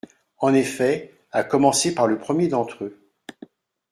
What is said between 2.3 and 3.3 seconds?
d’entre eux.